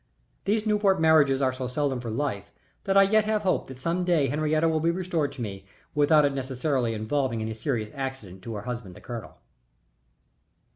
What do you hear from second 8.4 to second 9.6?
to her husband the colonel.